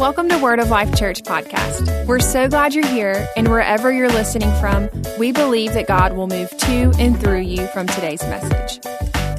[0.00, 2.06] Welcome to Word of Life Church podcast.
[2.06, 4.88] We're so glad you're here, and wherever you're listening from,
[5.18, 8.80] we believe that God will move to and through you from today's message.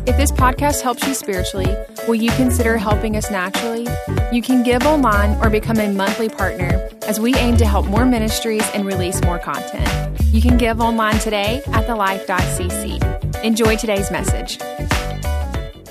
[0.05, 1.75] If this podcast helps you spiritually,
[2.07, 3.87] will you consider helping us naturally?
[4.31, 8.05] You can give online or become a monthly partner as we aim to help more
[8.05, 10.21] ministries and release more content.
[10.25, 13.43] You can give online today at thelife.cc.
[13.43, 14.59] Enjoy today's message.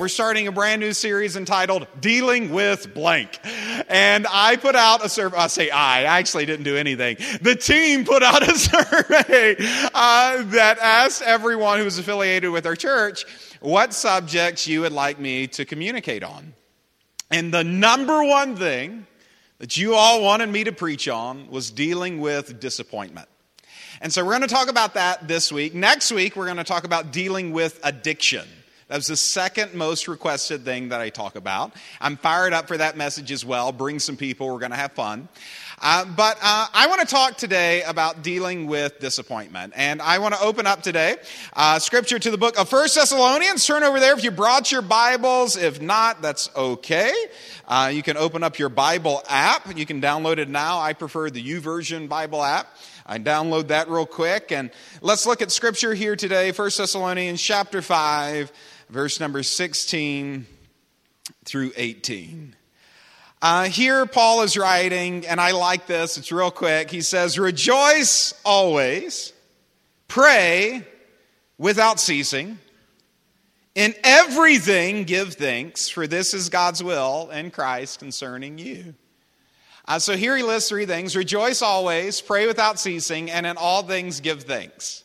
[0.01, 3.38] We're starting a brand new series entitled Dealing with Blank.
[3.87, 5.37] And I put out a survey.
[5.37, 7.19] I say I, I actually didn't do anything.
[7.43, 9.57] The team put out a survey
[9.93, 13.27] uh, that asked everyone who was affiliated with our church
[13.60, 16.55] what subjects you would like me to communicate on.
[17.30, 19.07] And the number one thing
[19.59, 23.29] that you all wanted me to preach on was dealing with disappointment.
[24.01, 25.74] And so we're going to talk about that this week.
[25.74, 28.48] Next week, we're going to talk about dealing with addiction.
[28.91, 31.71] That was the second most requested thing that I talk about.
[32.01, 33.71] I'm fired up for that message as well.
[33.71, 35.29] Bring some people, we're going to have fun.
[35.80, 39.74] Uh, but uh, I want to talk today about dealing with disappointment.
[39.77, 41.19] And I want to open up today
[41.52, 43.65] uh, scripture to the book of First Thessalonians.
[43.65, 45.57] Turn over there if you brought your Bibles.
[45.57, 47.15] If not, that's okay.
[47.69, 49.79] Uh, you can open up your Bible app.
[49.79, 50.80] You can download it now.
[50.80, 52.66] I prefer the YouVersion Bible app.
[53.07, 54.51] I download that real quick.
[54.51, 56.51] And let's look at scripture here today.
[56.51, 58.52] First Thessalonians chapter 5
[58.91, 60.46] verse number 16
[61.45, 62.57] through 18.
[63.41, 66.91] Uh, here, Paul is writing, and I like this, it's real quick.
[66.91, 69.32] He says, Rejoice always,
[70.09, 70.87] pray
[71.56, 72.59] without ceasing.
[73.75, 78.94] In everything, give thanks, for this is God's will in Christ concerning you.
[79.87, 83.82] Uh, so here he lists three things rejoice always, pray without ceasing, and in all
[83.84, 85.04] things, give thanks.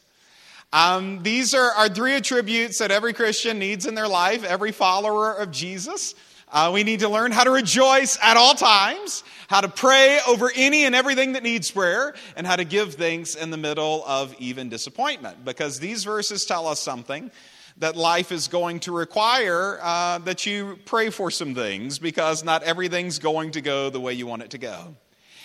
[0.75, 5.31] Um, these are, are three attributes that every Christian needs in their life, every follower
[5.31, 6.15] of Jesus.
[6.51, 10.51] Uh, we need to learn how to rejoice at all times, how to pray over
[10.53, 14.35] any and everything that needs prayer, and how to give thanks in the middle of
[14.37, 15.45] even disappointment.
[15.45, 17.31] Because these verses tell us something
[17.77, 22.64] that life is going to require uh, that you pray for some things because not
[22.64, 24.97] everything's going to go the way you want it to go.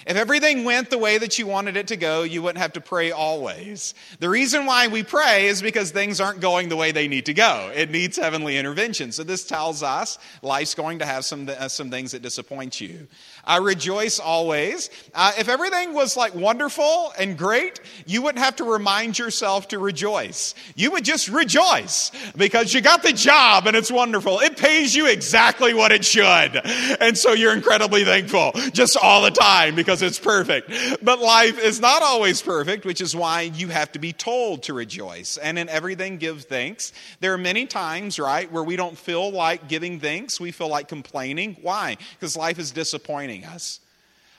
[0.07, 2.81] If everything went the way that you wanted it to go, you wouldn't have to
[2.81, 3.95] pray always.
[4.19, 7.35] The reason why we pray is because things aren't going the way they need to
[7.35, 7.71] go.
[7.75, 9.13] It needs heavenly intervention.
[9.13, 13.09] So this tells us life's going to have some, uh, some things that disappoint you.
[13.45, 14.91] I rejoice always.
[15.15, 19.79] Uh, if everything was like wonderful and great, you wouldn't have to remind yourself to
[19.79, 20.55] rejoice.
[20.77, 24.41] You would just rejoice because you got the job and it's wonderful.
[24.41, 26.61] It pays you exactly what it should.
[27.01, 30.71] And so you're incredibly thankful just all the time because it's perfect.
[31.03, 34.75] But life is not always perfect, which is why you have to be told to
[34.75, 35.37] rejoice.
[35.37, 36.93] And in everything, give thanks.
[37.21, 40.41] There are many times, right, where we don't feel like giving thanks.
[40.41, 41.57] We feel like complaining.
[41.61, 41.97] Why?
[42.15, 43.81] Because life is disappointing us.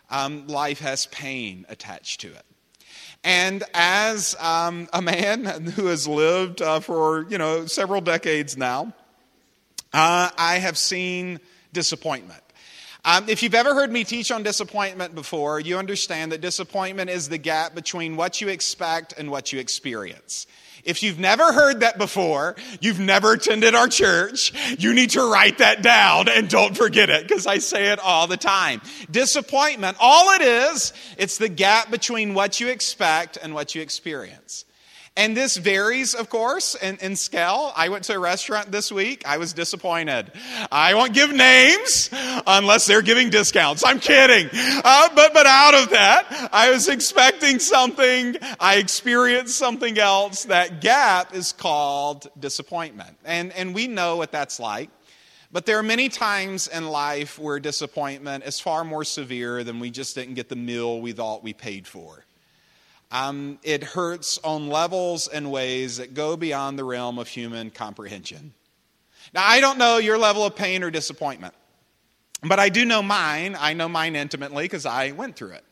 [0.10, 2.46] Um, life has pain attached to it.
[3.24, 5.46] And as um, a man
[5.76, 8.94] who has lived uh, for you know several decades now,
[9.94, 11.40] uh, I have seen
[11.74, 12.42] disappointment.
[13.04, 17.30] Um, if you've ever heard me teach on disappointment before, you understand that disappointment is
[17.30, 20.46] the gap between what you expect and what you experience.
[20.84, 25.60] If you've never heard that before, you've never attended our church, you need to write
[25.60, 28.82] that down and don't forget it because I say it all the time.
[29.10, 34.66] Disappointment, all it is, it's the gap between what you expect and what you experience.
[35.18, 37.74] And this varies, of course, in, in, scale.
[37.76, 39.24] I went to a restaurant this week.
[39.28, 40.32] I was disappointed.
[40.72, 42.10] I won't give names
[42.48, 43.84] unless they're giving discounts.
[43.86, 44.50] I'm kidding.
[44.54, 48.38] Uh, but, but out of that, I was expecting something.
[48.58, 50.46] I experienced something else.
[50.46, 53.18] That gap is called disappointment.
[53.26, 54.90] And, and we know what that's like.
[55.52, 59.92] But there are many times in life where disappointment is far more severe than we
[59.92, 62.24] just didn't get the meal we thought we paid for.
[63.12, 68.54] Um, it hurts on levels and ways that go beyond the realm of human comprehension.
[69.34, 71.54] Now, I don't know your level of pain or disappointment,
[72.42, 73.58] but I do know mine.
[73.60, 75.64] I know mine intimately because I went through it.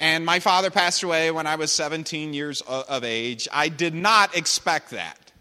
[0.00, 3.48] And my father passed away when I was 17 years of age.
[3.52, 5.32] I did not expect that.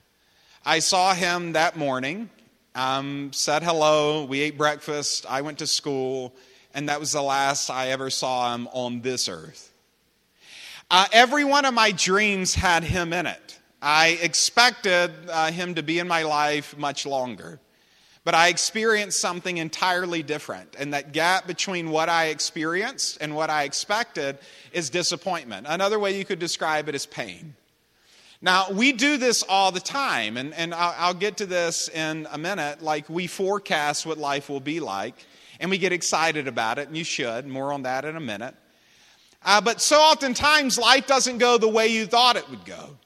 [0.65, 2.29] I saw him that morning,
[2.75, 6.33] um, said hello, we ate breakfast, I went to school,
[6.73, 9.71] and that was the last I ever saw him on this earth.
[10.89, 13.59] Uh, every one of my dreams had him in it.
[13.81, 17.59] I expected uh, him to be in my life much longer.
[18.23, 20.75] But I experienced something entirely different.
[20.77, 24.37] And that gap between what I experienced and what I expected
[24.73, 25.67] is disappointment.
[25.69, 27.55] Another way you could describe it is pain.
[28.41, 32.27] Now, we do this all the time, and, and I'll, I'll get to this in
[32.31, 32.81] a minute.
[32.81, 35.15] Like, we forecast what life will be like,
[35.59, 37.47] and we get excited about it, and you should.
[37.47, 38.55] More on that in a minute.
[39.47, 42.97] Uh, but so oftentimes, life doesn't go the way you thought it would go.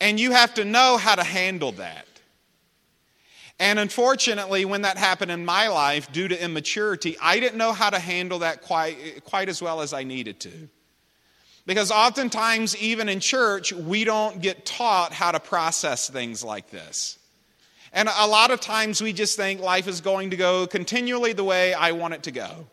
[0.00, 2.06] And you have to know how to handle that.
[3.58, 7.90] And unfortunately, when that happened in my life, due to immaturity, I didn't know how
[7.90, 10.68] to handle that quite, quite as well as I needed to.
[11.66, 17.18] Because oftentimes, even in church, we don't get taught how to process things like this.
[17.92, 21.44] And a lot of times we just think life is going to go continually the
[21.44, 22.68] way I want it to go.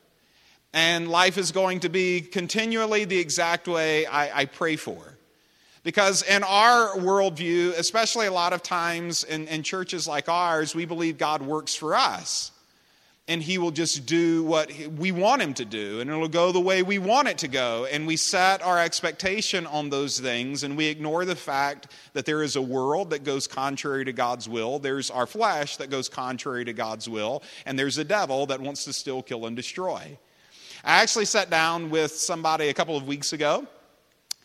[0.74, 5.18] And life is going to be continually the exact way I, I pray for.
[5.84, 10.86] Because in our worldview, especially a lot of times in, in churches like ours, we
[10.86, 12.52] believe God works for us.
[13.28, 16.00] And he will just do what we want him to do.
[16.00, 17.86] And it'll go the way we want it to go.
[17.86, 20.64] And we set our expectation on those things.
[20.64, 24.50] And we ignore the fact that there is a world that goes contrary to God's
[24.50, 24.80] will.
[24.80, 27.44] There's our flesh that goes contrary to God's will.
[27.68, 30.18] And there's a devil that wants to still kill and destroy
[30.84, 33.68] I actually sat down with somebody a couple of weeks ago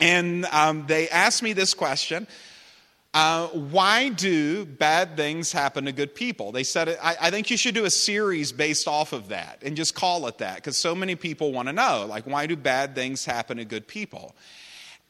[0.00, 2.26] and um, they asked me this question
[3.14, 6.50] uh, why do bad things happen to good people?
[6.50, 9.76] They said, I, I, think you should do a series based off of that and
[9.76, 12.96] just call it that because so many people want to know, like, why do bad
[12.96, 14.34] things happen to good people?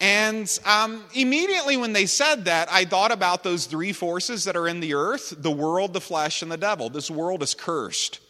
[0.00, 4.68] And um, immediately when they said that, I thought about those three forces that are
[4.68, 6.90] in the earth the world, the flesh, and the devil.
[6.90, 8.20] This world is cursed.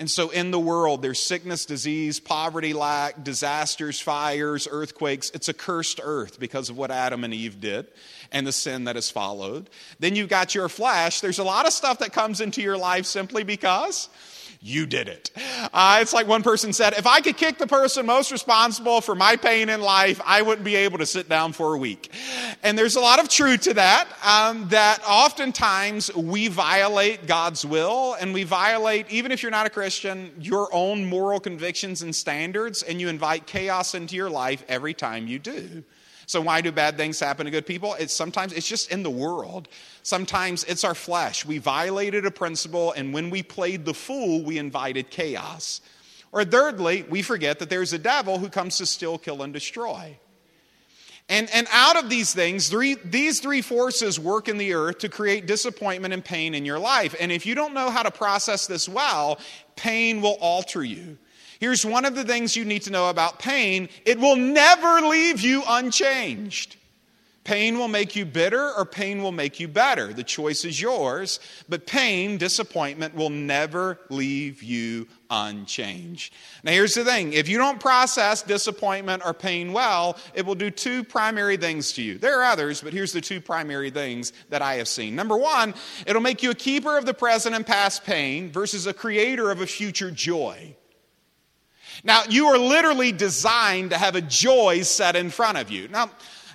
[0.00, 5.30] And so in the world, there's sickness, disease, poverty, lack, disasters, fires, earthquakes.
[5.34, 7.86] It's a cursed earth because of what Adam and Eve did
[8.32, 9.68] and the sin that has followed.
[9.98, 11.20] Then you've got your flesh.
[11.20, 14.08] There's a lot of stuff that comes into your life simply because
[14.62, 15.30] you did it.
[15.72, 19.14] Uh, it's like one person said, if I could kick the person most responsible for
[19.14, 22.12] my pain in life, I wouldn't be able to sit down for a week.
[22.62, 28.16] And there's a lot of truth to that, um, that oftentimes we violate God's will
[28.20, 32.82] and we violate, even if you're not a Christian, your own moral convictions and standards,
[32.82, 35.82] and you invite chaos into your life every time you do.
[36.26, 37.94] So why do bad things happen to good people?
[37.94, 39.68] It's sometimes it's just in the world.
[40.02, 41.44] Sometimes it's our flesh.
[41.44, 45.80] We violated a principle and when we played the fool, we invited chaos.
[46.32, 50.16] Or thirdly, we forget that there's a devil who comes to steal, kill and destroy.
[51.28, 55.08] And, and out of these things, three, these three forces work in the earth to
[55.08, 57.14] create disappointment and pain in your life.
[57.20, 59.38] And if you don't know how to process this well,
[59.76, 61.18] pain will alter you.
[61.60, 65.40] Here's one of the things you need to know about pain it will never leave
[65.40, 66.76] you unchanged.
[67.42, 70.12] Pain will make you bitter or pain will make you better.
[70.12, 71.40] The choice is yours.
[71.70, 76.34] But pain, disappointment, will never leave you unchanged.
[76.64, 80.70] Now, here's the thing if you don't process disappointment or pain well, it will do
[80.70, 82.18] two primary things to you.
[82.18, 85.16] There are others, but here's the two primary things that I have seen.
[85.16, 85.72] Number one,
[86.06, 89.62] it'll make you a keeper of the present and past pain versus a creator of
[89.62, 90.76] a future joy.
[92.04, 95.88] Now, you are literally designed to have a joy set in front of you.
[95.88, 96.10] Now,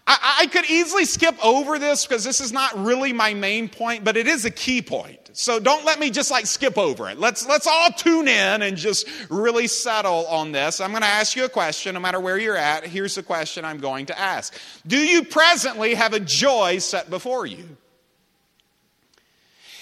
[0.07, 4.03] I, I could easily skip over this because this is not really my main point,
[4.03, 5.19] but it is a key point.
[5.33, 7.19] So don't let me just like skip over it.
[7.19, 10.79] Let's, let's all tune in and just really settle on this.
[10.79, 12.85] I'm going to ask you a question no matter where you're at.
[12.85, 14.53] Here's the question I'm going to ask
[14.87, 17.65] Do you presently have a joy set before you?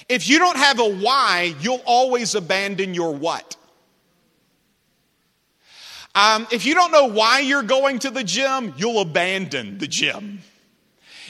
[0.09, 3.55] If you don't have a why, you'll always abandon your what.
[6.15, 10.41] Um, if you don't know why you're going to the gym, you'll abandon the gym.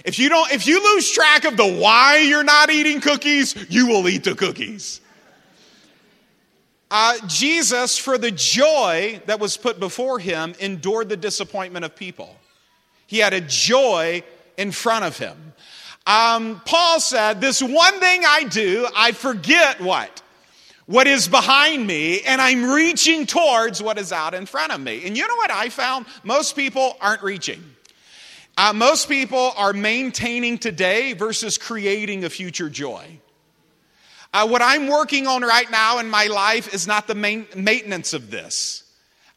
[0.04, 3.88] If you don't, if you lose track of the why you're not eating cookies, you
[3.88, 5.00] will eat the cookies.
[6.92, 12.36] Uh, Jesus, for the joy that was put before him, endured the disappointment of people.
[13.08, 14.24] He had a joy
[14.58, 15.54] in front of him.
[16.06, 20.22] Um, Paul said, This one thing I do, I forget what?
[20.86, 25.06] What is behind me and I'm reaching towards what is out in front of me.
[25.06, 26.06] And you know what I found?
[26.24, 27.64] Most people aren't reaching.
[28.58, 33.20] Uh, most people are maintaining today versus creating a future joy.
[34.34, 38.14] Uh, what I'm working on right now in my life is not the main maintenance
[38.14, 38.84] of this.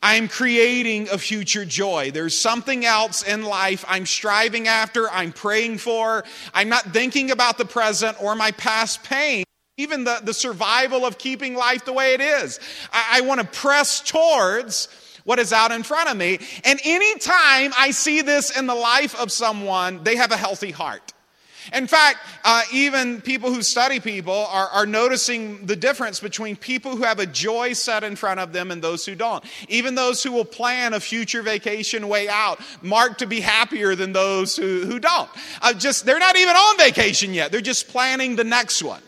[0.02, 2.10] I'm creating a future joy.
[2.12, 6.24] There's something else in life I'm striving after, I'm praying for.
[6.52, 9.44] I'm not thinking about the present or my past pain
[9.78, 12.59] even the, the survival of keeping life the way it is.
[12.92, 14.88] I, I want to press towards
[15.25, 16.38] what is out in front of me.
[16.64, 21.12] And anytime I see this in the life of someone, they have a healthy heart.
[21.75, 26.97] In fact, uh, even people who study people are, are noticing the difference between people
[26.97, 29.45] who have a joy set in front of them and those who don't.
[29.68, 34.12] Even those who will plan a future vacation way out, marked to be happier than
[34.12, 35.28] those who, who don't.
[35.61, 39.02] Uh, just they're not even on vacation yet; they're just planning the next one.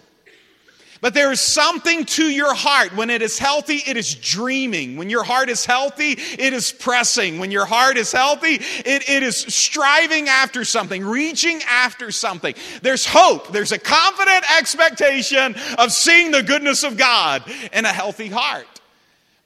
[1.00, 2.96] But there is something to your heart.
[2.96, 4.96] When it is healthy, it is dreaming.
[4.96, 7.38] When your heart is healthy, it is pressing.
[7.38, 12.54] When your heart is healthy, it, it is striving after something, reaching after something.
[12.82, 13.52] There's hope.
[13.52, 18.66] There's a confident expectation of seeing the goodness of God in a healthy heart.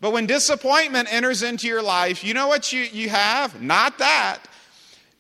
[0.00, 3.61] But when disappointment enters into your life, you know what you, you have?
[3.61, 4.40] Not that.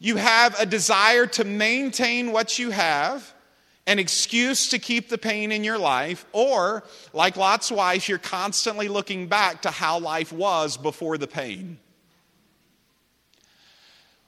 [0.00, 3.32] You have a desire to maintain what you have
[3.86, 8.88] an excuse to keep the pain in your life, or like Lot's wife, you're constantly
[8.88, 11.78] looking back to how life was before the pain.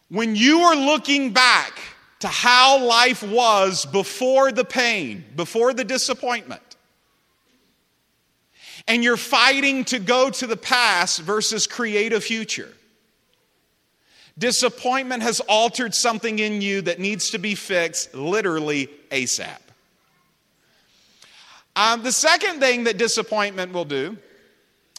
[0.08, 1.78] When you are looking back
[2.20, 6.62] to how life was before the pain, before the disappointment,
[8.86, 12.72] and you're fighting to go to the past versus create a future.
[14.36, 19.58] Disappointment has altered something in you that needs to be fixed literally ASAP.
[21.76, 24.16] Um, the second thing that disappointment will do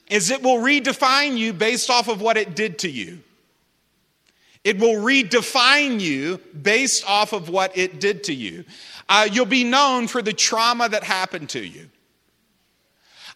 [0.10, 3.20] is it will redefine you based off of what it did to you.
[4.64, 8.66] It will redefine you based off of what it did to you.
[9.08, 11.90] Uh, you'll be known for the trauma that happened to you.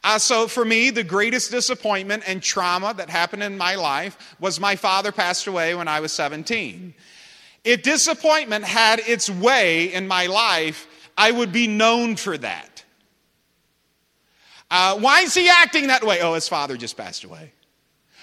[0.04, 4.60] Uh, so, for me, the greatest disappointment and trauma that happened in my life was
[4.60, 6.94] my father passed away when I was 17.
[7.70, 12.84] If disappointment had its way in my life, I would be known for that.
[14.72, 16.20] Uh, why is he acting that way?
[16.20, 17.54] Oh, his father just passed away.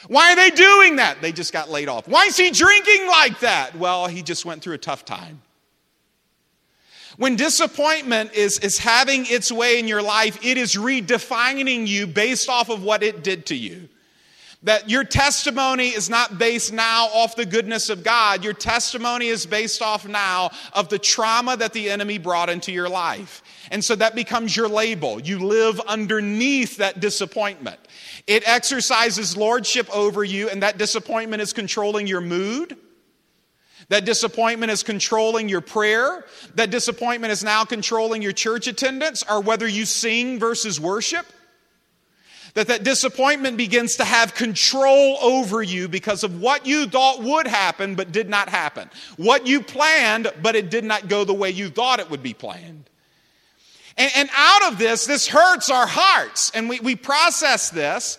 [0.09, 1.23] Why are they doing that?
[1.23, 2.09] They just got laid off.
[2.09, 3.77] Why is he drinking like that?
[3.77, 5.41] Well, he just went through a tough time.
[7.17, 12.49] When disappointment is, is having its way in your life, it is redefining you based
[12.49, 13.89] off of what it did to you.
[14.67, 18.45] That your testimony is not based now off the goodness of God.
[18.45, 22.89] Your testimony is based off now of the trauma that the enemy brought into your
[22.89, 23.43] life.
[23.71, 25.21] And so that becomes your label.
[25.21, 27.79] You live underneath that disappointment.
[28.27, 32.77] It exercises lordship over you, and that disappointment is controlling your mood
[33.89, 36.25] that disappointment is controlling your prayer.
[36.55, 41.27] That disappointment is now controlling your church attendance or whether you sing versus worship.
[42.57, 47.47] That that disappointment begins to have control over you because of what you thought would
[47.47, 48.89] happen but did not happen.
[49.19, 52.33] What you planned but it did not go the way you thought it would be
[52.33, 52.89] planned.
[53.99, 56.51] And, and out of this, this hurts our hearts.
[56.55, 58.17] And we, we process this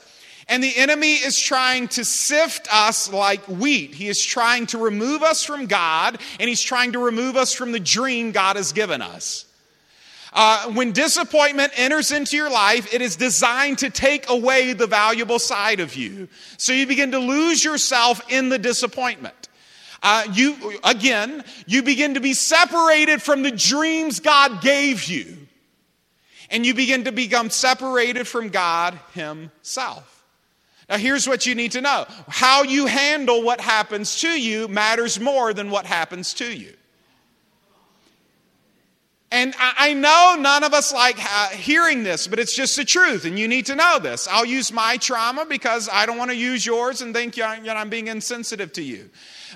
[0.48, 3.96] and the enemy is trying to sift us like wheat.
[3.96, 7.72] He is trying to remove us from God, and he's trying to remove us from
[7.72, 9.47] the dream God has given us.
[10.40, 15.40] Uh, when disappointment enters into your life, it is designed to take away the valuable
[15.40, 16.30] side of you.
[16.58, 19.50] So you begin to lose yourself in the disappointment.
[20.04, 25.38] Uh, you again, you begin to be separated from the dreams God gave you,
[26.52, 30.24] and you begin to become separated from God Himself.
[30.88, 35.20] Now, here's what you need to know how you handle what happens to you matters
[35.20, 36.77] more than what happens to you.
[39.30, 41.20] And I know none of us like
[41.52, 44.26] hearing this, but it's just the truth, and you need to know this.
[44.26, 48.08] I'll use my trauma because I don't want to use yours and think I'm being
[48.08, 49.10] insensitive to you.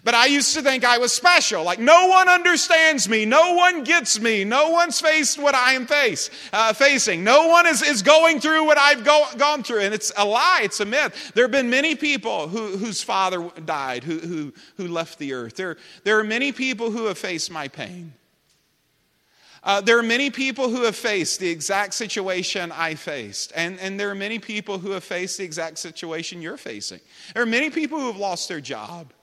[0.03, 1.63] But I used to think I was special.
[1.63, 3.23] Like, no one understands me.
[3.23, 4.43] No one gets me.
[4.43, 7.23] No one's faced what I am face, uh, facing.
[7.23, 9.81] No one is, is going through what I've go, gone through.
[9.81, 10.61] And it's a lie.
[10.63, 11.31] It's a myth.
[11.33, 15.55] There have been many people who, whose father died, who, who, who left the earth.
[15.55, 18.13] There, there are many people who have faced my pain.
[19.63, 23.99] Uh, there are many people who have faced the exact situation I faced, and, and
[23.99, 26.99] there are many people who have faced the exact situation you're facing.
[27.33, 29.13] There are many people who have lost their job.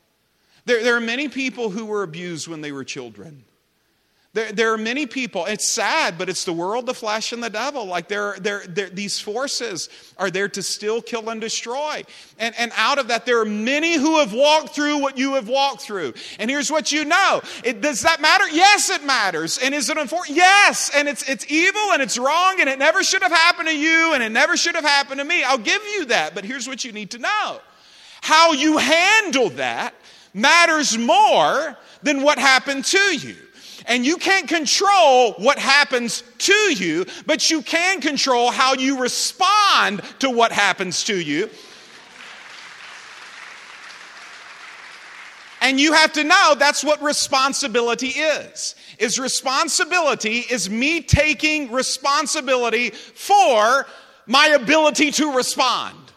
[0.65, 3.45] There, there are many people who were abused when they were children.
[4.39, 7.51] There, there, are many people, it's sad, but it's the world, the flesh, and the
[7.51, 7.87] devil.
[7.87, 12.05] Like there, there, these forces are there to still kill, and destroy.
[12.39, 15.49] And, and out of that, there are many who have walked through what you have
[15.49, 16.15] walked through.
[16.39, 17.41] And here's what you know.
[17.65, 18.49] It, does that matter?
[18.49, 19.59] Yes, it matters.
[19.59, 20.37] And is it unfortunate?
[20.37, 20.93] Yes.
[20.95, 24.13] And it's, it's evil and it's wrong and it never should have happened to you
[24.15, 25.43] and it never should have happened to me.
[25.43, 26.37] I'll give you that.
[26.37, 27.59] But here's what you need to know.
[28.21, 29.95] How you handle that
[30.33, 33.35] matters more than what happened to you.
[33.89, 40.03] And you can't control what happens to you, but you can control how you respond
[40.19, 41.49] to what happens to you.
[45.61, 48.75] And you have to know that's what responsibility is.
[48.99, 53.87] Is responsibility is me taking responsibility for
[54.27, 56.08] my ability to respond.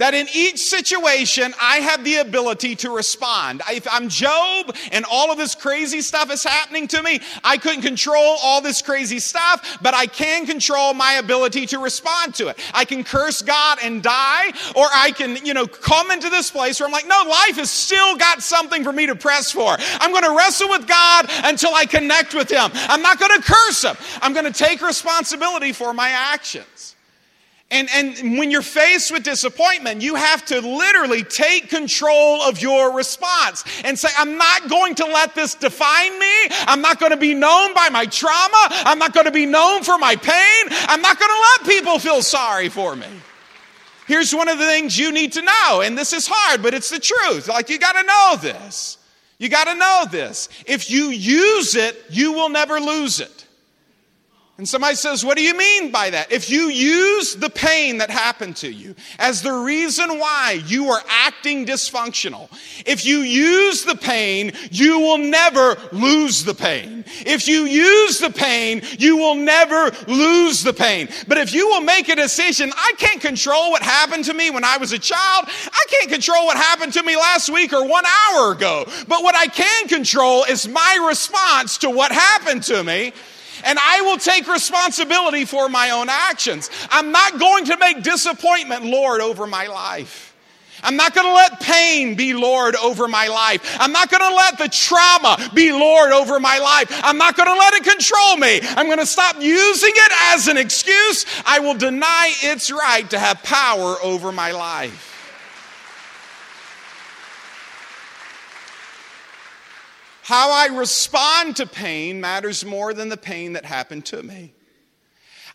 [0.00, 3.60] That in each situation, I have the ability to respond.
[3.68, 7.82] If I'm Job and all of this crazy stuff is happening to me, I couldn't
[7.82, 12.58] control all this crazy stuff, but I can control my ability to respond to it.
[12.72, 16.80] I can curse God and die, or I can, you know, come into this place
[16.80, 19.76] where I'm like, no, life has still got something for me to press for.
[20.00, 22.70] I'm going to wrestle with God until I connect with Him.
[22.72, 23.96] I'm not going to curse Him.
[24.22, 26.89] I'm going to take responsibility for my actions.
[27.72, 32.92] And, and when you're faced with disappointment, you have to literally take control of your
[32.92, 36.32] response and say, I'm not going to let this define me.
[36.66, 38.68] I'm not going to be known by my trauma.
[38.70, 40.76] I'm not going to be known for my pain.
[40.88, 43.06] I'm not going to let people feel sorry for me.
[44.08, 46.90] Here's one of the things you need to know, and this is hard, but it's
[46.90, 47.46] the truth.
[47.46, 48.98] Like, you got to know this.
[49.38, 50.48] You got to know this.
[50.66, 53.39] If you use it, you will never lose it.
[54.60, 56.30] And somebody says, What do you mean by that?
[56.30, 61.00] If you use the pain that happened to you as the reason why you are
[61.08, 62.50] acting dysfunctional,
[62.84, 67.06] if you use the pain, you will never lose the pain.
[67.24, 71.08] If you use the pain, you will never lose the pain.
[71.26, 74.64] But if you will make a decision, I can't control what happened to me when
[74.64, 78.04] I was a child, I can't control what happened to me last week or one
[78.04, 78.84] hour ago.
[79.08, 83.14] But what I can control is my response to what happened to me
[83.64, 86.70] and I will take responsibility for my own actions.
[86.90, 90.30] I'm not going to make disappointment Lord over my life.
[90.82, 93.76] I'm not going to let pain be Lord over my life.
[93.78, 96.88] I'm not going to let the trauma be Lord over my life.
[97.04, 98.60] I'm not going to let it control me.
[98.62, 101.26] I'm going to stop using it as an excuse.
[101.44, 105.09] I will deny its right to have power over my life.
[110.30, 114.52] How I respond to pain matters more than the pain that happened to me.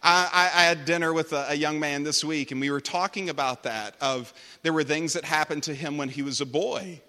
[0.03, 3.29] I, I, had dinner with a, a, young man this week, and we were talking
[3.29, 3.96] about that.
[4.01, 7.00] Of there were things that happened to him when he was a boy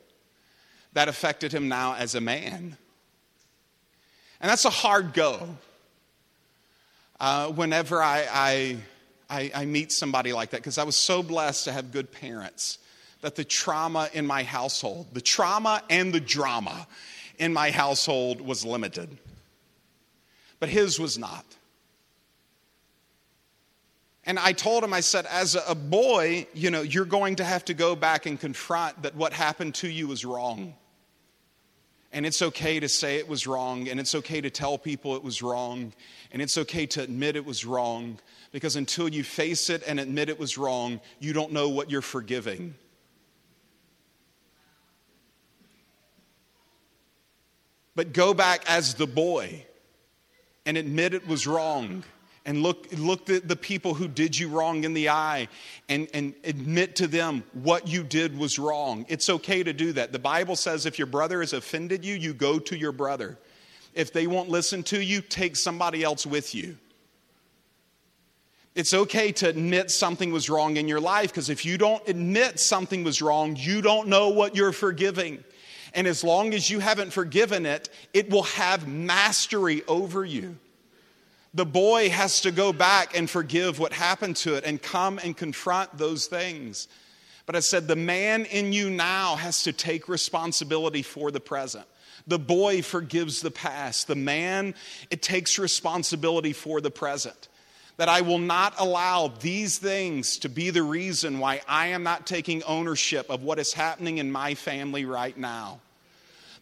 [0.93, 2.77] that affected him now as a man,
[4.41, 5.49] and that's a hard go.
[7.19, 8.77] Uh, whenever I, I,
[9.29, 12.79] I, I meet somebody like that, because I was so blessed to have good parents,
[13.23, 16.87] that the trauma in my household, the trauma and the drama
[17.39, 19.17] in my household was limited,
[20.59, 21.45] but his was not.
[24.29, 27.65] And I told him, I said, as a boy, you know, you're going to have
[27.67, 30.75] to go back and confront that what happened to you was wrong.
[32.13, 35.23] And it's okay to say it was wrong, and it's okay to tell people it
[35.23, 35.93] was wrong,
[36.33, 38.19] and it's okay to admit it was wrong,
[38.51, 42.03] because until you face it and admit it was wrong, you don't know what you're
[42.03, 42.75] forgiving.
[47.97, 49.65] But go back as the boy
[50.65, 52.05] and admit it was wrong
[52.45, 55.49] and look, look at the people who did you wrong in the eye
[55.89, 59.05] and, and admit to them what you did was wrong.
[59.09, 60.13] It's okay to do that.
[60.13, 63.37] The Bible says if your brother has offended you, you go to your brother.
[63.95, 66.77] If they won't listen to you, take somebody else with you.
[68.77, 72.61] It's okay to admit something was wrong in your life because if you don't admit
[72.61, 75.43] something was wrong, you don't know what you're forgiving.
[75.97, 80.59] And as long as you haven't forgiven it, it will have mastery over you.
[81.55, 85.35] The boy has to go back and forgive what happened to it and come and
[85.35, 86.87] confront those things.
[87.47, 91.87] But I said, the man in you now has to take responsibility for the present.
[92.27, 94.07] The boy forgives the past.
[94.07, 94.75] The man,
[95.11, 97.49] it takes responsibility for the present.
[97.97, 102.27] That I will not allow these things to be the reason why I am not
[102.27, 105.81] taking ownership of what is happening in my family right now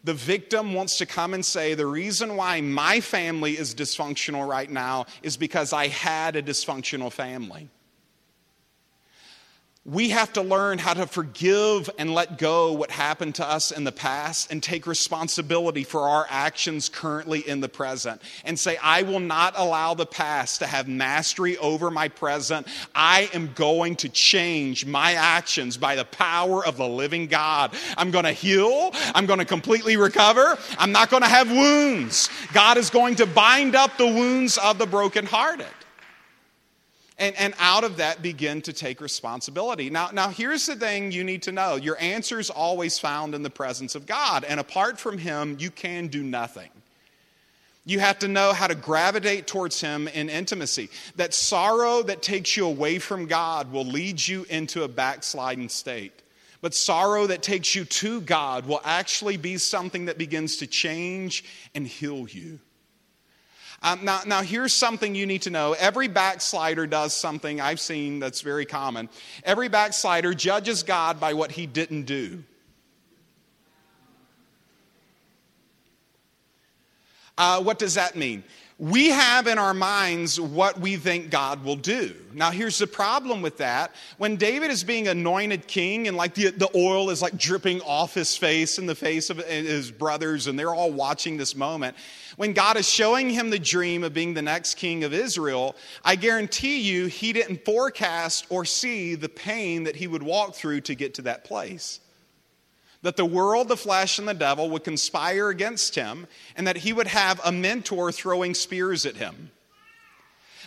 [0.05, 4.69] the victim wants to come and say, The reason why my family is dysfunctional right
[4.69, 7.69] now is because I had a dysfunctional family
[9.85, 13.83] we have to learn how to forgive and let go what happened to us in
[13.83, 19.03] the past and take responsibility for our actions currently in the present and say, I
[19.03, 22.67] will not allow the past to have mastery over my present.
[22.95, 27.75] I am going to change my actions by the power of the living God.
[27.95, 28.89] I'm going to heal.
[29.13, 30.57] I'm going to completely recover.
[30.79, 32.27] I'm not going to have wounds.
[32.53, 35.67] God is going to bind up the wounds of the brokenhearted.
[37.17, 39.89] And, and out of that, begin to take responsibility.
[39.89, 43.41] Now, now, here's the thing you need to know your answer is always found in
[43.41, 44.43] the presence of God.
[44.43, 46.69] And apart from Him, you can do nothing.
[47.85, 50.89] You have to know how to gravitate towards Him in intimacy.
[51.15, 56.21] That sorrow that takes you away from God will lead you into a backsliding state.
[56.61, 61.45] But sorrow that takes you to God will actually be something that begins to change
[61.75, 62.59] and heal you.
[63.85, 65.73] Um, now, now, here's something you need to know.
[65.73, 69.09] Every backslider does something I've seen that's very common.
[69.43, 72.43] Every backslider judges God by what he didn't do.
[77.37, 78.43] Uh, what does that mean?
[78.77, 82.13] We have in our minds what we think God will do.
[82.33, 83.95] Now, here's the problem with that.
[84.17, 88.13] When David is being anointed king and like the, the oil is like dripping off
[88.13, 91.95] his face and the face of his brothers, and they're all watching this moment,
[92.35, 96.17] when God is showing him the dream of being the next king of Israel, I
[96.17, 100.95] guarantee you he didn't forecast or see the pain that he would walk through to
[100.95, 102.01] get to that place
[103.05, 106.91] that the world, the flesh, and the devil would conspire against him, and that he
[106.91, 109.51] would have a mentor throwing spears at him.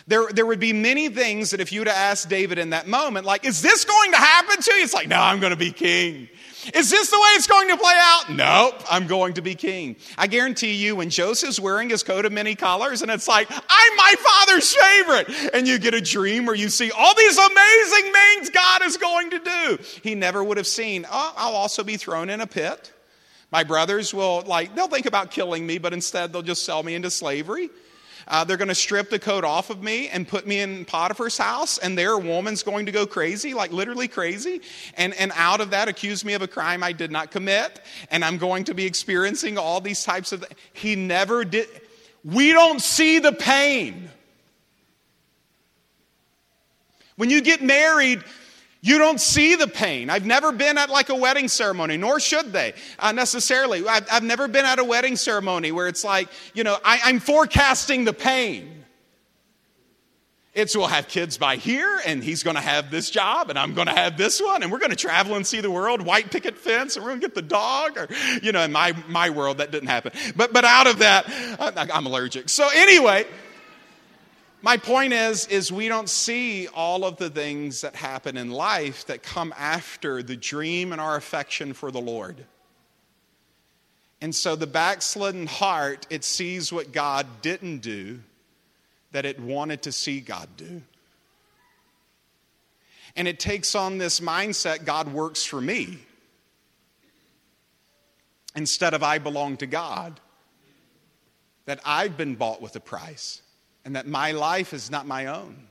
[0.09, 2.87] There, there would be many things that if you would have asked David in that
[2.87, 4.83] moment, like, is this going to happen to you?
[4.83, 6.27] It's like, no, I'm going to be king.
[6.73, 8.31] Is this the way it's going to play out?
[8.31, 9.97] Nope, I'm going to be king.
[10.17, 13.95] I guarantee you, when Joseph's wearing his coat of many colors and it's like, I'm
[13.97, 18.49] my father's favorite, and you get a dream where you see all these amazing things
[18.49, 22.31] God is going to do, he never would have seen, oh, I'll also be thrown
[22.31, 22.91] in a pit.
[23.51, 26.95] My brothers will, like, they'll think about killing me, but instead they'll just sell me
[26.95, 27.69] into slavery.
[28.29, 31.37] Uh, they're going to strip the coat off of me and put me in Potiphar's
[31.37, 34.61] house, and their woman's going to go crazy, like literally crazy,
[34.95, 38.23] and, and out of that accuse me of a crime I did not commit, and
[38.23, 40.45] I'm going to be experiencing all these types of.
[40.73, 41.67] He never did.
[42.23, 44.09] We don't see the pain.
[47.15, 48.23] When you get married,
[48.81, 50.09] you don't see the pain.
[50.09, 53.85] I've never been at like a wedding ceremony, nor should they uh, necessarily.
[53.85, 57.19] I've, I've, never been at a wedding ceremony where it's like, you know, I, I'm
[57.19, 58.79] forecasting the pain.
[60.53, 63.75] It's we'll have kids by here, and he's going to have this job, and I'm
[63.75, 66.31] going to have this one, and we're going to travel and see the world, white
[66.31, 68.07] picket fence, and we're going to get the dog, or
[68.41, 70.11] you know, in my my world that didn't happen.
[70.35, 72.49] But but out of that, I'm allergic.
[72.49, 73.25] So anyway,
[74.61, 79.05] my point is is we don't see all of the things that happen in life
[79.07, 82.45] that come after the dream and our affection for the Lord.
[84.21, 88.19] And so the backslidden heart, it sees what God didn't do
[89.11, 90.81] that it wanted to see God do.
[93.15, 95.99] And it takes on this mindset God works for me
[98.55, 100.19] instead of I belong to God,
[101.65, 103.41] that I've been bought with a price
[103.85, 105.67] and that my life is not my own.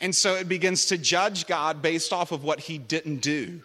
[0.00, 3.62] And so it begins to judge God based off of what he didn't do.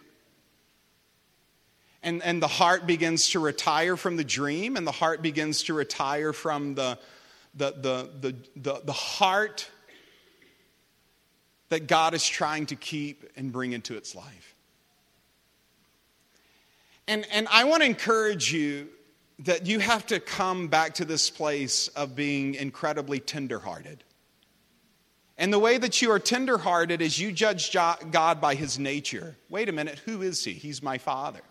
[2.04, 5.74] And, and the heart begins to retire from the dream, and the heart begins to
[5.74, 7.00] retire from the,
[7.56, 9.70] the, the, the, the, the heart
[11.70, 14.56] that God is trying to keep and bring into its life.
[17.08, 18.90] And, and I want to encourage you
[19.40, 24.04] that you have to come back to this place of being incredibly tenderhearted.
[25.38, 29.36] And the way that you are tenderhearted is you judge God by his nature.
[29.50, 30.54] Wait a minute, who is he?
[30.54, 31.42] He's my father.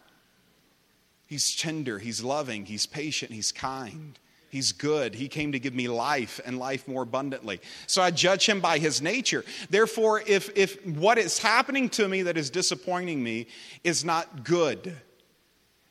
[1.27, 4.19] He's tender, he's loving, he's patient, he's kind.
[4.55, 5.17] He's good.
[5.17, 7.61] He came to give me life and life more abundantly.
[7.89, 9.45] So I judge him by his nature.
[9.69, 13.49] Therefore, if, if what is happening to me that is disappointing me
[13.83, 14.97] is not good,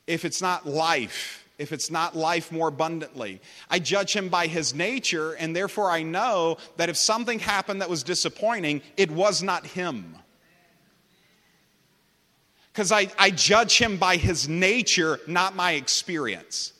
[0.08, 3.39] if it's not life, if it's not life more abundantly.
[3.70, 7.89] I judge him by his nature, and therefore I know that if something happened that
[7.89, 10.18] was disappointing, it was not him.
[12.72, 16.72] Because I, I judge him by his nature, not my experience.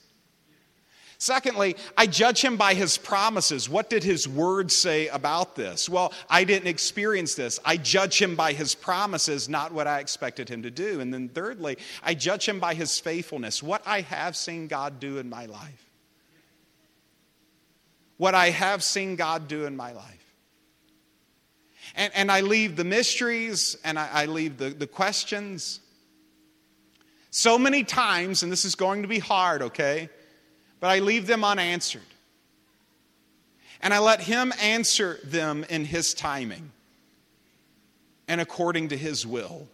[1.24, 3.70] Secondly, I judge him by his promises.
[3.70, 5.88] What did his word say about this?
[5.88, 7.62] Well, I didn't experience this.
[7.64, 11.00] I judge him by his promises, not what I expected him to do.
[11.00, 15.18] And then thirdly, I judge him by his faithfulness, what I have seen God do
[15.18, 15.90] in my life.
[18.18, 20.36] What I have seen God do in my life.
[21.96, 25.80] And, and I leave the mysteries and I, I leave the, the questions.
[27.32, 30.10] So many times, and this is going to be hard, okay?
[30.84, 32.02] But I leave them unanswered.
[33.80, 36.74] And I let Him answer them in His timing
[38.28, 39.70] and according to His will.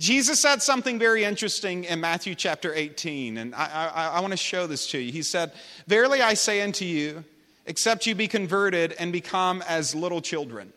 [0.00, 4.36] Jesus said something very interesting in Matthew chapter 18, and I, I, I want to
[4.36, 5.12] show this to you.
[5.12, 5.52] He said,
[5.86, 7.22] Verily I say unto you,
[7.64, 10.72] except you be converted and become as little children.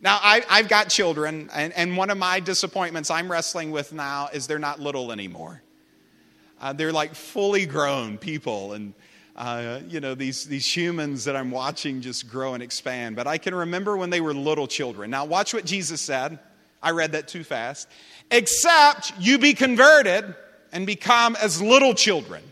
[0.00, 4.30] Now, I, have got children, and, and one of my disappointments I'm wrestling with now
[4.32, 5.62] is they're not little anymore.
[6.62, 8.94] Uh, they're like fully grown people and
[9.36, 13.36] uh, you know these, these humans that i'm watching just grow and expand but i
[13.36, 16.38] can remember when they were little children now watch what jesus said
[16.82, 17.88] I read that too fast.
[18.30, 20.34] Except you be converted
[20.72, 22.42] and become as little children.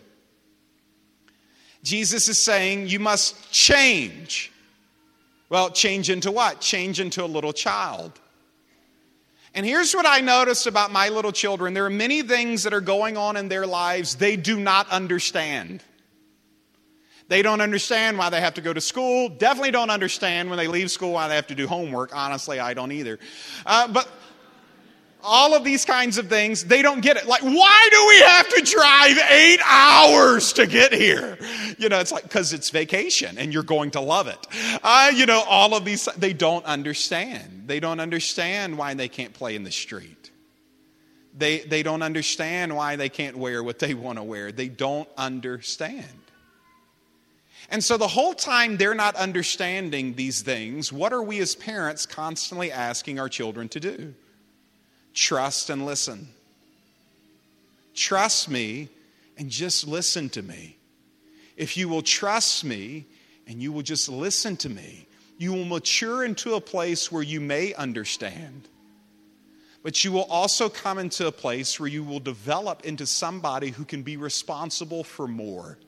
[1.82, 4.52] Jesus is saying you must change.
[5.48, 6.60] Well, change into what?
[6.60, 8.12] Change into a little child.
[9.54, 12.80] And here's what I notice about my little children there are many things that are
[12.80, 15.82] going on in their lives they do not understand.
[17.28, 19.28] They don't understand why they have to go to school.
[19.28, 22.10] Definitely don't understand when they leave school why they have to do homework.
[22.12, 23.20] Honestly, I don't either.
[23.64, 24.08] Uh, but
[25.22, 27.26] all of these kinds of things, they don't get it.
[27.26, 31.38] Like, why do we have to drive eight hours to get here?
[31.78, 34.38] You know, it's like, because it's vacation and you're going to love it.
[34.82, 37.64] Uh, you know, all of these, they don't understand.
[37.66, 40.30] They don't understand why they can't play in the street.
[41.36, 44.52] They, they don't understand why they can't wear what they want to wear.
[44.52, 46.06] They don't understand.
[47.70, 52.04] And so the whole time they're not understanding these things, what are we as parents
[52.04, 54.14] constantly asking our children to do?
[55.14, 56.28] Trust and listen.
[57.94, 58.88] Trust me
[59.36, 60.76] and just listen to me.
[61.56, 63.06] If you will trust me
[63.46, 65.06] and you will just listen to me,
[65.38, 68.68] you will mature into a place where you may understand.
[69.82, 73.84] But you will also come into a place where you will develop into somebody who
[73.84, 75.78] can be responsible for more.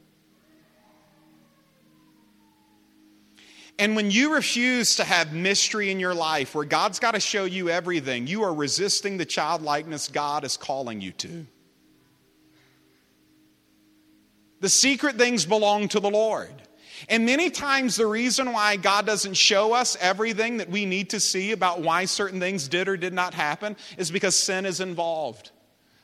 [3.79, 7.45] And when you refuse to have mystery in your life where God's got to show
[7.45, 11.47] you everything, you are resisting the childlikeness God is calling you to.
[14.61, 16.53] The secret things belong to the Lord.
[17.09, 21.19] And many times, the reason why God doesn't show us everything that we need to
[21.19, 25.51] see about why certain things did or did not happen is because sin is involved.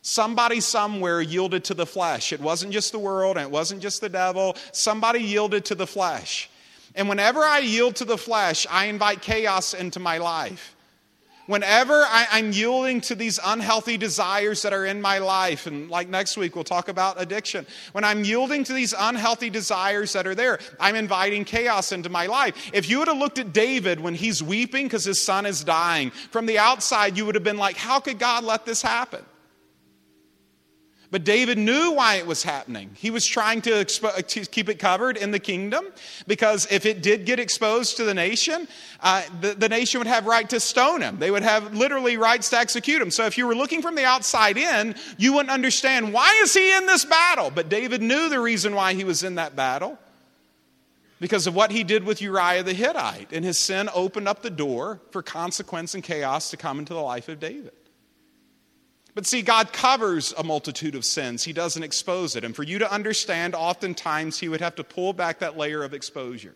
[0.03, 2.33] Somebody somewhere yielded to the flesh.
[2.33, 4.57] It wasn't just the world and it wasn't just the devil.
[4.73, 6.51] Somebody yielded to the flesh.
[6.99, 10.75] And whenever I yield to the flesh, I invite chaos into my life.
[11.47, 16.09] Whenever I, am yielding to these unhealthy desires that are in my life, and like
[16.09, 17.67] next week, we'll talk about addiction.
[17.93, 22.27] When I'm yielding to these unhealthy desires that are there, I'm inviting chaos into my
[22.27, 22.71] life.
[22.75, 26.11] If you would have looked at David when he's weeping because his son is dying,
[26.11, 29.25] from the outside, you would have been like, How could God let this happen?
[31.11, 32.91] But David knew why it was happening.
[32.95, 35.87] He was trying to, expo- to, keep it covered in the kingdom
[36.27, 38.69] because if it did get exposed to the nation,
[39.01, 41.19] uh, the, the nation would have right to stone him.
[41.19, 43.11] They would have literally rights to execute him.
[43.11, 46.77] So if you were looking from the outside in, you wouldn't understand why is he
[46.77, 47.51] in this battle.
[47.51, 49.99] But David knew the reason why he was in that battle
[51.21, 53.33] because of what he did with Uriah the Hittite.
[53.33, 57.01] And his sin opened up the door for consequence and chaos to come into the
[57.01, 57.73] life of David.
[59.19, 62.45] But see, God covers a multitude of sins, He doesn't expose it.
[62.45, 65.93] And for you to understand, oftentimes He would have to pull back that layer of
[65.93, 66.55] exposure.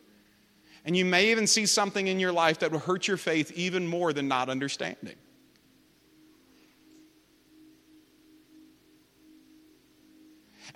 [0.85, 3.88] And you may even see something in your life that will hurt your faith even
[3.88, 5.16] more than not understanding.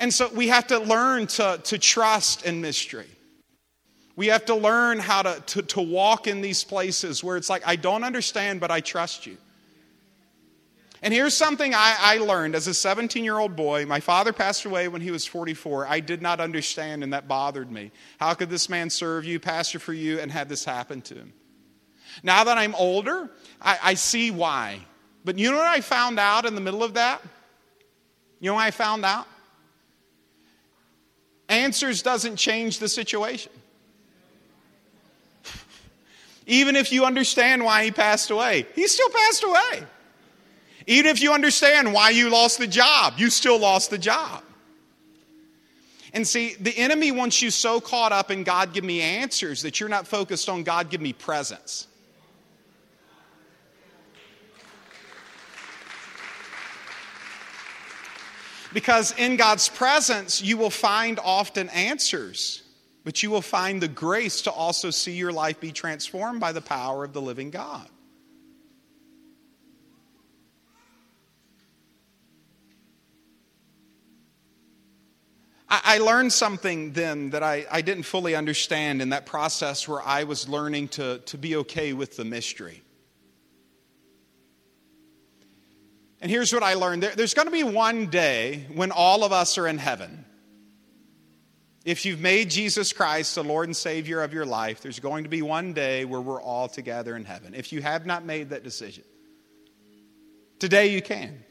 [0.01, 3.07] And so we have to learn to, to trust in mystery.
[4.17, 7.63] We have to learn how to, to, to walk in these places where it's like,
[7.65, 9.37] I don't understand, but I trust you.
[11.07, 13.87] And here's something I, I learned as a 17 year old boy.
[13.87, 15.87] My father passed away when he was 44.
[15.87, 17.93] I did not understand, and that bothered me.
[18.19, 21.33] How could this man serve you, pastor for you, and have this happen to him?
[22.25, 23.31] Now that I'm older,
[23.63, 24.81] I, I see why.
[25.25, 27.23] But you know what I found out in the middle of that?
[28.41, 29.29] You know what I found out?
[31.49, 33.53] Answers doesn't change the situation.
[36.49, 39.87] Even if you understand why he passed away, he still passed away.
[40.87, 44.43] Even if you understand why you lost the job, you still lost the job.
[46.13, 49.81] And see, the enemy wants you so caught up in God give me answers that
[49.81, 51.89] you're not focused on God give me presence.
[58.73, 62.63] Because in God's presence, you will find often answers,
[63.05, 66.61] but you will find the grace to also see your life be transformed by the
[66.61, 67.89] power of the living God.
[75.69, 80.23] I, learned something then that I, I didn't fully understand in that process where I
[80.25, 82.83] was learning to, to be okay with the mystery.
[86.21, 89.33] And here's what I learned there, there's going to be one day when all of
[89.33, 90.25] us are in heaven.
[91.85, 95.31] If you've made Jesus Christ the Lord and Savior of your life, there's going to
[95.31, 97.55] be one day where we're all together in heaven.
[97.55, 99.05] If you have not made that decision,
[100.59, 101.45] today you can.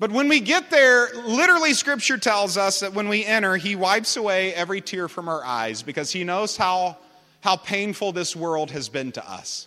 [0.00, 4.16] But when we get there, literally, Scripture tells us that when we enter, He wipes
[4.16, 6.98] away every tear from our eyes because He knows how,
[7.40, 9.66] how painful this world has been to us.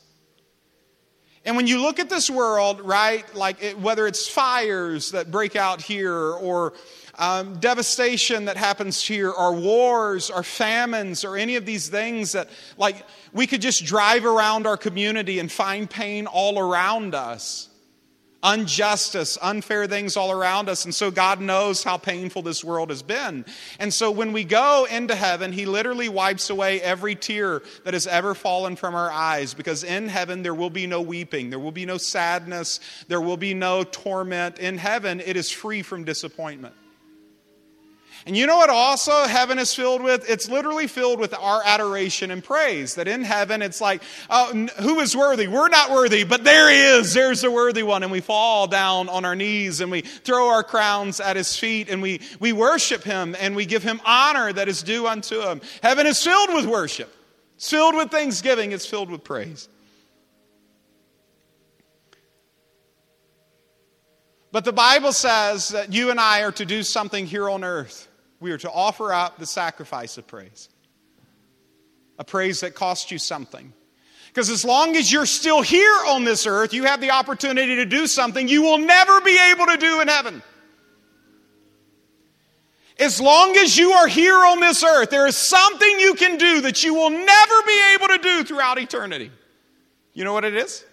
[1.43, 5.55] And when you look at this world, right, like it, whether it's fires that break
[5.55, 6.73] out here or
[7.17, 12.47] um, devastation that happens here or wars or famines or any of these things that,
[12.77, 17.67] like, we could just drive around our community and find pain all around us
[18.43, 20.85] injustice, unfair things all around us.
[20.85, 23.45] And so God knows how painful this world has been.
[23.79, 28.07] And so when we go into heaven, He literally wipes away every tear that has
[28.07, 31.71] ever fallen from our eyes because in heaven there will be no weeping, there will
[31.71, 34.59] be no sadness, there will be no torment.
[34.59, 36.73] In heaven, it is free from disappointment.
[38.25, 40.29] And you know what also heaven is filled with?
[40.29, 42.95] It's literally filled with our adoration and praise.
[42.95, 45.47] That in heaven, it's like, oh, who is worthy?
[45.47, 47.13] We're not worthy, but there he is.
[47.13, 48.03] There's the worthy one.
[48.03, 51.89] And we fall down on our knees and we throw our crowns at his feet
[51.89, 55.61] and we, we worship him and we give him honor that is due unto him.
[55.81, 57.13] Heaven is filled with worship,
[57.55, 59.67] it's filled with thanksgiving, it's filled with praise.
[64.51, 68.09] But the Bible says that you and I are to do something here on earth
[68.41, 70.67] we are to offer up the sacrifice of praise.
[72.19, 73.71] A praise that costs you something.
[74.27, 77.85] Because as long as you're still here on this earth, you have the opportunity to
[77.85, 80.41] do something you will never be able to do in heaven.
[82.97, 86.61] As long as you are here on this earth, there is something you can do
[86.61, 89.31] that you will never be able to do throughout eternity.
[90.13, 90.83] You know what it is?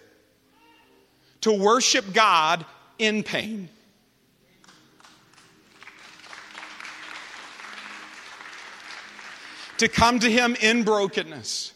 [1.42, 2.64] To worship God
[2.98, 3.68] in pain.
[9.79, 11.73] To come to Him in brokenness.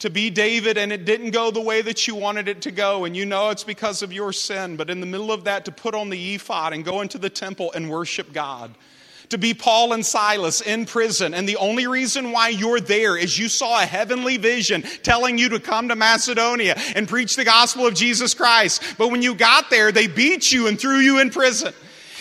[0.00, 3.04] To be David, and it didn't go the way that you wanted it to go,
[3.04, 5.72] and you know it's because of your sin, but in the middle of that, to
[5.72, 8.74] put on the ephod and go into the temple and worship God
[9.32, 11.32] to be Paul and Silas in prison.
[11.32, 15.48] And the only reason why you're there is you saw a heavenly vision telling you
[15.50, 18.82] to come to Macedonia and preach the gospel of Jesus Christ.
[18.98, 21.72] But when you got there, they beat you and threw you in prison.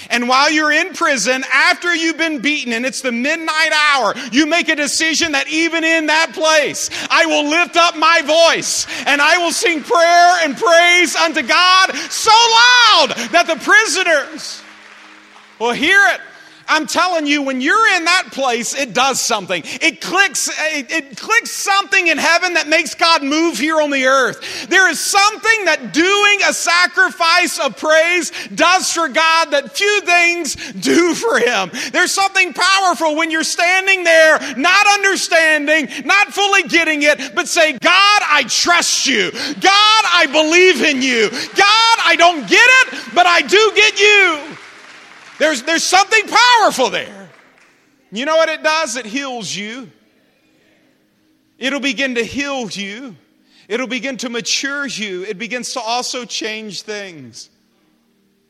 [0.09, 4.45] And while you're in prison, after you've been beaten and it's the midnight hour, you
[4.45, 9.21] make a decision that even in that place, I will lift up my voice and
[9.21, 14.61] I will sing prayer and praise unto God so loud that the prisoners
[15.59, 16.21] will hear it.
[16.71, 19.62] I'm telling you, when you're in that place, it does something.
[19.65, 24.05] It clicks, it, it, clicks something in heaven that makes God move here on the
[24.05, 24.69] earth.
[24.69, 30.55] There is something that doing a sacrifice of praise does for God that few things
[30.73, 31.71] do for Him.
[31.91, 37.73] There's something powerful when you're standing there, not understanding, not fully getting it, but say,
[37.73, 39.31] God, I trust you.
[39.31, 41.29] God, I believe in you.
[41.29, 44.57] God, I don't get it, but I do get you.
[45.41, 47.27] There's, there's something powerful there.
[48.12, 48.95] You know what it does?
[48.95, 49.89] It heals you.
[51.58, 53.15] It'll begin to heal you.
[53.67, 55.23] It'll begin to mature you.
[55.23, 57.49] It begins to also change things.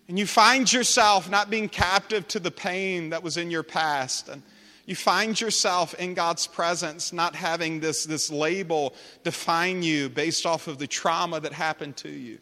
[0.10, 4.28] And you find yourself not being captive to the pain that was in your past.
[4.28, 4.44] And
[4.86, 10.68] you find yourself in God's presence, not having this, this label define you based off
[10.68, 12.40] of the trauma that happened to you.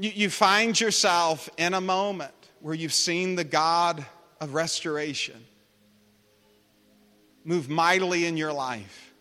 [0.00, 4.04] You, you find yourself in a moment where you've seen the God
[4.40, 5.44] of restoration
[7.44, 9.12] move mightily in your life.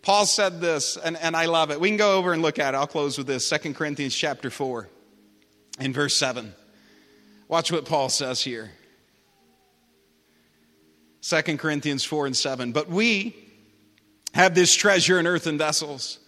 [0.00, 1.78] Paul said this, and, and I love it.
[1.78, 2.78] We can go over and look at it.
[2.78, 4.88] I'll close with this 2 Corinthians chapter 4
[5.80, 6.54] in verse 7.
[7.48, 8.70] Watch what Paul says here.
[11.20, 12.72] 2 Corinthians 4 and 7.
[12.72, 13.36] But we
[14.32, 16.18] have this treasure in earthen vessels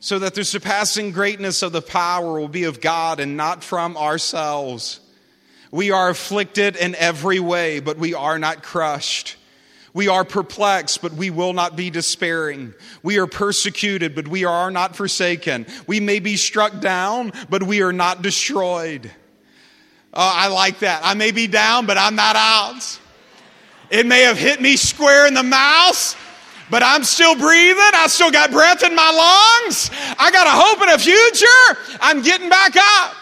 [0.00, 3.96] so that the surpassing greatness of the power will be of God and not from
[3.96, 5.00] ourselves.
[5.70, 9.36] We are afflicted in every way, but we are not crushed.
[9.92, 12.74] We are perplexed, but we will not be despairing.
[13.02, 15.66] We are persecuted, but we are not forsaken.
[15.86, 19.10] We may be struck down, but we are not destroyed.
[20.12, 21.00] Oh, I like that.
[21.02, 23.00] I may be down, but I'm not out.
[23.88, 26.14] It may have hit me square in the mouth,
[26.70, 27.92] but I'm still breathing.
[27.94, 29.10] I still got breath in my
[29.62, 29.90] lungs.
[30.18, 31.98] I got a hope and a future.
[32.00, 33.14] I'm getting back up.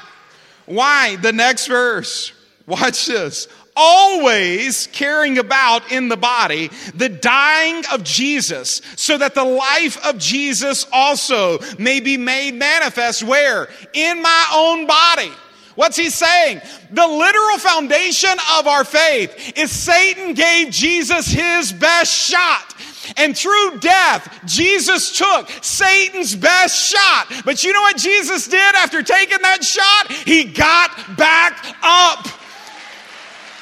[0.67, 1.17] Why?
[1.17, 2.33] The next verse.
[2.67, 3.49] Watch this.
[3.77, 10.17] Always carrying about in the body the dying of Jesus, so that the life of
[10.17, 13.25] Jesus also may be made manifest.
[13.25, 13.69] Where?
[13.93, 15.33] In my own body.
[15.75, 16.61] What's he saying?
[16.93, 22.77] The literal foundation of our faith is Satan gave Jesus his best shot.
[23.17, 27.43] And through death, Jesus took Satan's best shot.
[27.45, 30.13] But you know what Jesus did after taking that shot?
[30.13, 32.27] He got back up.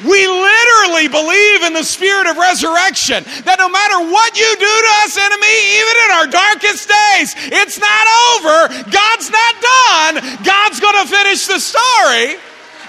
[0.04, 4.92] We literally believe in the spirit of resurrection that no matter what you do to
[5.06, 8.90] us, enemy, even in our darkest days, it's not over.
[8.90, 10.14] God's not done.
[10.42, 12.34] God's going to finish the story.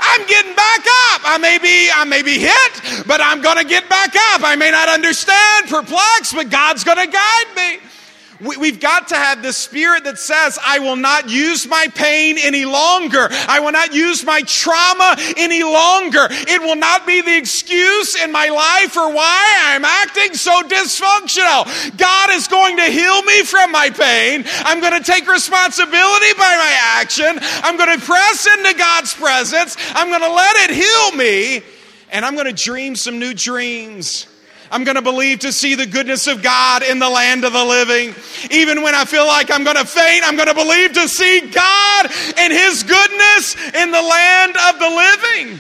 [0.04, 1.22] I'm getting back up.
[1.24, 4.44] I may be, I may be hit, but I'm going to get back up.
[4.44, 7.80] I may not understand, perplexed, but God's going to guide me.
[8.40, 12.66] We've got to have this spirit that says, I will not use my pain any
[12.66, 13.28] longer.
[13.32, 16.28] I will not use my trauma any longer.
[16.30, 21.98] It will not be the excuse in my life for why I'm acting so dysfunctional.
[21.98, 24.44] God is going to heal me from my pain.
[24.66, 27.38] I'm going to take responsibility by my action.
[27.64, 29.78] I'm going to press into God's presence.
[29.94, 31.64] I'm going to let it heal me.
[32.12, 34.28] And I'm going to dream some new dreams.
[34.74, 37.64] I'm going to believe to see the goodness of God in the land of the
[37.64, 38.16] living.
[38.50, 41.42] Even when I feel like I'm going to faint, I'm going to believe to see
[41.42, 45.60] God and His goodness in the land of the living.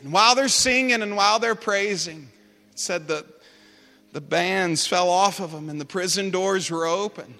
[0.00, 2.28] And while they're singing and while they're praising,
[2.76, 3.26] said that
[4.12, 7.34] the bands fell off of them and the prison doors were open,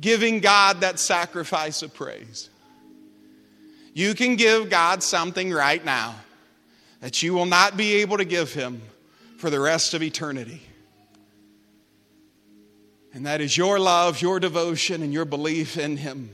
[0.00, 2.48] giving God that sacrifice of praise.
[3.98, 6.14] You can give God something right now
[7.00, 8.80] that you will not be able to give Him
[9.38, 10.62] for the rest of eternity.
[13.12, 16.30] And that is your love, your devotion, and your belief in Him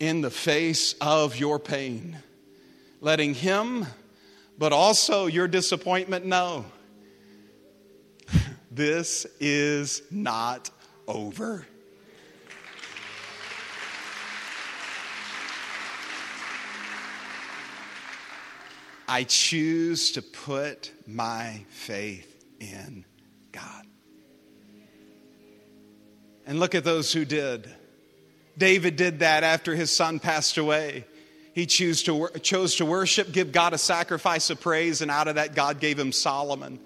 [0.00, 2.16] in the face of your pain.
[3.00, 3.86] Letting Him,
[4.58, 6.64] but also your disappointment, know
[8.72, 10.70] this is not
[11.06, 11.64] over.
[19.08, 23.06] I choose to put my faith in
[23.50, 23.86] God.
[26.46, 27.68] And look at those who did.
[28.58, 31.06] David did that after his son passed away.
[31.54, 35.36] He chose to, chose to worship, give God a sacrifice of praise, and out of
[35.36, 36.78] that, God gave him Solomon.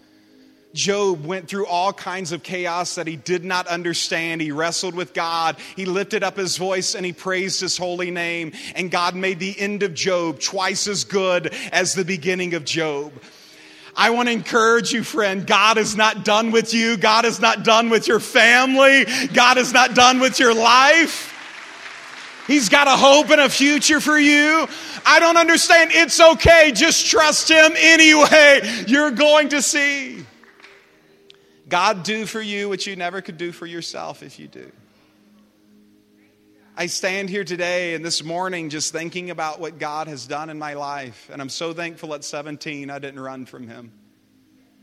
[0.74, 4.40] Job went through all kinds of chaos that he did not understand.
[4.40, 5.56] He wrestled with God.
[5.76, 8.52] He lifted up his voice and he praised his holy name.
[8.74, 13.12] And God made the end of Job twice as good as the beginning of Job.
[13.94, 15.46] I want to encourage you, friend.
[15.46, 16.96] God is not done with you.
[16.96, 19.04] God is not done with your family.
[19.34, 21.28] God is not done with your life.
[22.46, 24.66] He's got a hope and a future for you.
[25.04, 25.90] I don't understand.
[25.92, 26.72] It's okay.
[26.74, 28.84] Just trust Him anyway.
[28.86, 30.24] You're going to see.
[31.72, 34.70] God do for you what you never could do for yourself if you do.
[36.76, 40.58] I stand here today and this morning just thinking about what God has done in
[40.58, 41.30] my life.
[41.32, 43.90] And I'm so thankful at 17 I didn't run from Him.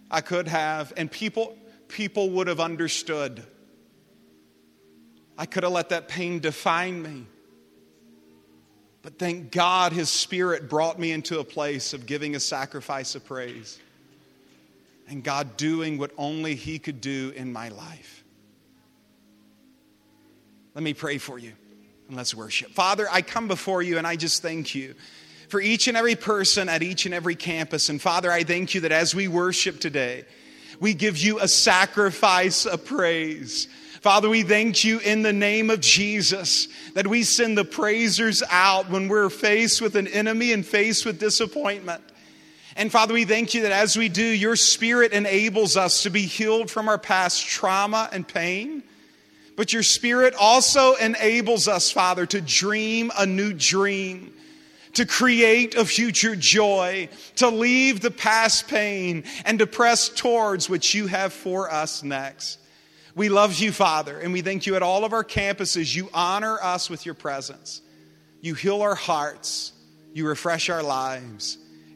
[0.09, 1.55] I could have, and people,
[1.89, 3.45] people would have understood.
[5.37, 7.27] I could have let that pain define me.
[9.03, 13.23] But thank God His Spirit brought me into a place of giving a sacrifice of
[13.25, 13.77] praise
[15.09, 18.23] and God doing what only He could do in my life.
[20.75, 21.53] Let me pray for you
[22.07, 22.71] and let's worship.
[22.71, 24.95] Father, I come before you and I just thank you
[25.49, 27.89] for each and every person at each and every campus.
[27.89, 30.25] And Father, I thank you that as we worship today,
[30.79, 33.67] we give you a sacrifice of praise.
[34.01, 38.89] Father, we thank you in the name of Jesus that we send the praisers out
[38.89, 42.01] when we're faced with an enemy and faced with disappointment.
[42.75, 46.21] And Father, we thank you that as we do, your Spirit enables us to be
[46.21, 48.83] healed from our past trauma and pain.
[49.55, 54.33] But your Spirit also enables us, Father, to dream a new dream,
[54.93, 60.93] to create a future joy, to leave the past pain, and to press towards what
[60.93, 62.59] you have for us next.
[63.15, 65.93] We love you, Father, and we thank you at all of our campuses.
[65.93, 67.81] You honor us with your presence.
[68.39, 69.73] You heal our hearts.
[70.13, 71.57] You refresh our lives.